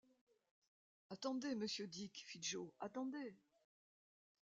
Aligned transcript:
Attendez, 1.11 1.53
monsieur 1.53 1.85
Dick! 1.85 2.23
fit 2.25 2.41
Joe, 2.41 2.71
attendez! 2.79 3.37